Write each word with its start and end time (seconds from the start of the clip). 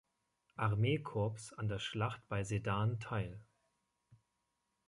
Armee-Korps 0.55 1.53
an 1.53 1.67
der 1.67 1.77
Schlacht 1.77 2.27
bei 2.27 2.43
Sedan 2.43 2.99
teil. 2.99 3.39